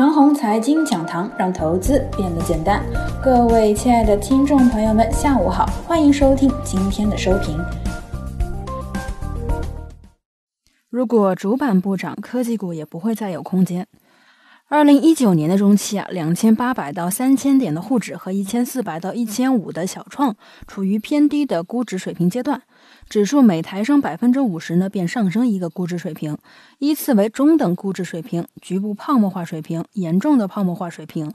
[0.00, 2.82] 长虹财经讲堂，让投资变得简单。
[3.22, 7.54] 各位亲爱的听众朋友们，下午好，欢迎收听今天的收评。
[10.88, 13.86] 如果主板不涨，科技股也不会再有空间。
[14.70, 20.34] 二零一九年的中期啊，两千八百到三千点的沪指和一千四百到一千五的小创
[20.66, 22.62] 处于偏低的估值水平阶段，
[23.10, 26.38] 指数每抬升百分之五十呢，便上升一个估值水平，
[26.78, 31.34] 依次为中等估值水平、局部泡沫化水平、严重的泡沫化水平。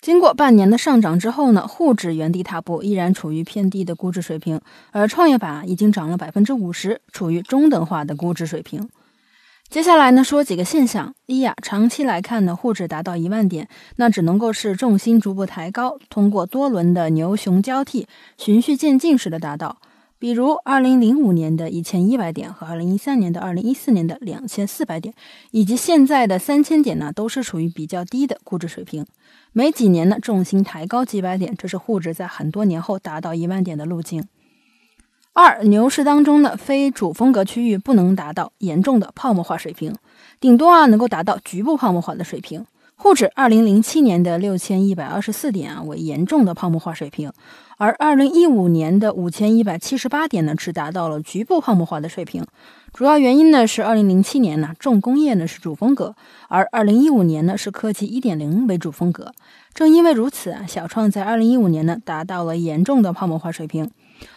[0.00, 4.58] 经过半年的上涨之后呢，沪指原地踏步，依然处于偏低的估值水平，
[4.90, 8.88] 而创业板已经涨了百分之五十，处于中等化的估值水平。
[9.68, 11.14] 接下来呢，说几个现象。
[11.26, 18.08] 一呀，长期来看呢，沪指达到一万点，那只能够是重心逐步抬高，通过多轮的牛熊交替，
[18.38, 19.76] 循序渐进式的达到。
[20.18, 25.14] 比如二零零五年的一千一百点和二零一三年的二零一四年的两千四百点，
[25.50, 29.04] 以及现在的三千点呢，都是处于比较低的估值水平。
[29.52, 34.26] 每几年呢，重心抬高几百点，这是沪指在很多年后达到一万点的路径。
[35.34, 39.94] 二牛市当中呢，非主风格区域不能达到严重的泡沫化水平，
[40.40, 42.64] 顶多啊能够达到局部泡沫化的水平。
[42.98, 47.30] 沪指二零零七年的六千一百二十四点啊为严重的泡沫化水平，
[47.76, 52.42] 而二零一五年的五千一百七十八点呢只达到了局部泡沫化的水平。
[52.94, 56.16] 主要原因呢是二零零七年呢重工业呢是主风格，
[56.48, 59.30] 而二零一五年呢是科技一点零为主风格。
[59.74, 63.90] 正因为如此啊，小创在二零一五年呢达到了严重的泡沫化水平。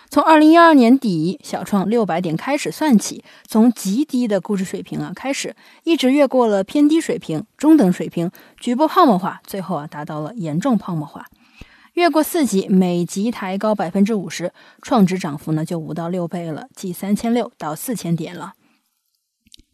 [0.09, 11.27] 从二零一二年底小创六百点开始算起，从极低的估值水平啊开始，一直越过了偏低水平、中等水平、局部泡沫化，最后啊达到了严重泡沫化。
[11.93, 18.53] 越过四级，每级抬高百分之五十，创指涨幅呢就五到六倍了，即三千六到四千点了。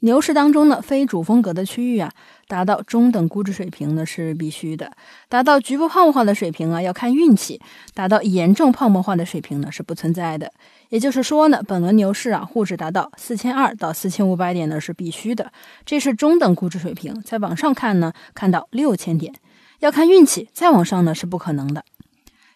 [0.01, 2.11] 牛市当中呢，非主风格的区域啊，
[2.47, 4.87] 达到中等估值水平呢是必须的；
[5.29, 7.57] 达到局部泡沫化的水平啊，要看运气；
[7.93, 10.51] 达到严重泡沫化的水平呢是不存在的。
[10.89, 15.51] 也就是说呢，本轮牛市啊，沪指达到四千二到四千五百点呢是必须的，
[15.85, 17.19] 这是中等估值水平。
[17.23, 19.33] 再往上看呢，看到六千点，
[19.79, 21.83] 要看运气；再往上呢是不可能的。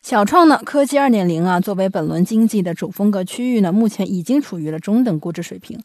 [0.02, 5.80] 小创呢，科技二点零啊，作为本轮经济的主风格区域呢，目前已经处于了中等估值水平。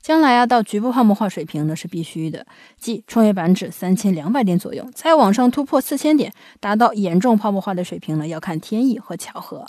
[0.00, 2.46] 将来啊，到局部泡沫化水平呢是必须的，
[2.78, 9.66] 即创业板指三千两百点左右，再往上突破四千点，达到严重泡沫化的水平呢，要看天意和巧合。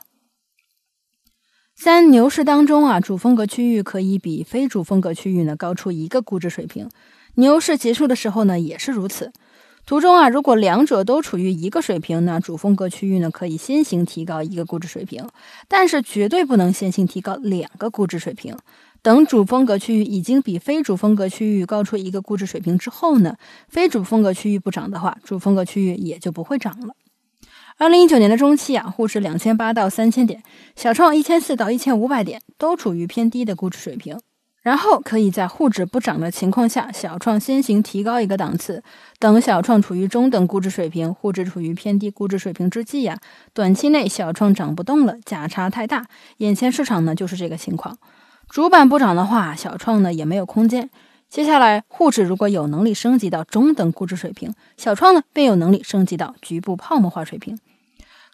[1.76, 6.90] 三牛市当中啊，主风格区域可以比非主风格区域呢高出一个估值水平，
[7.36, 9.32] 牛市结束的时候呢也是如此。
[9.90, 15.28] 图中啊，如果两者都处于一个水平那，主风格区域呢可以先行提高一个估值水平，
[15.68, 18.56] 但是绝对不能先行提高两个估值水平。
[19.02, 23.36] 等主风格区域已经比非主风格区域高出一个估值水平之后呢，
[23.68, 26.94] 非主风格区域不涨的话，主风格区域也就不会涨了。
[27.80, 30.44] 二零一九年的中期啊，沪市两千八到三千点，
[30.76, 34.20] 小创一千四到一千五百点，都处于偏低的估值水平。
[34.70, 38.84] 然后可以在沪指不涨的情况下，小创先行提高一个档次。
[39.18, 43.18] 等小创处于中等估值水平，沪指处于偏低估值水平之际呀，
[43.52, 46.06] 短期内小创涨不动了，价差太大。
[46.38, 47.98] 眼前市场呢就是这个情况。
[48.48, 50.88] 主板不涨的话，小创呢也没有空间。
[51.28, 57.58] 接下来，沪指如果有能力升级到中等估值水平，小创呢便有能力升级到局部泡沫化水平。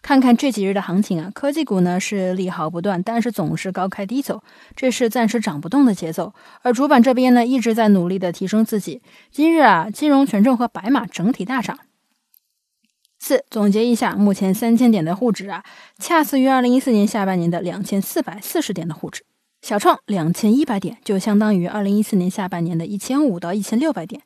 [0.06, 4.40] 看看这几日的行情啊，科技股呢是利好不断，但是总是高开低走，
[4.76, 6.32] 这是暂时涨不动的节奏。
[6.62, 9.02] 而主板这边呢一直在努力的提升自己。
[9.32, 11.80] 今日啊，金融权重和白马整体大涨。
[13.18, 15.64] 四总结一下，目前三千点的沪指啊，
[15.98, 19.24] 恰似于二零一四年下半年的两千四百四十点的沪指。
[19.60, 24.22] 小创两千一百点，就相当于二零一四年下半年的一千五到一千六百点。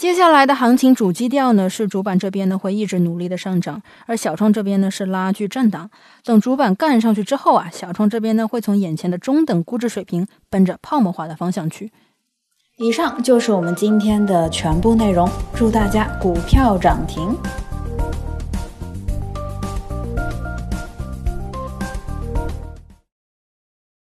[0.00, 5.90] 接下来的行情主基调呢，是主板这边呢会一直努力的上涨，而小创这边呢是拉锯震荡。
[6.24, 11.92] 等主板干上去之后啊，小创这边呢会从眼前的中等估值水平，奔着泡沫化的方向去。
[12.78, 17.36] 以上就是我们今天的全部内容，祝大家股票涨停。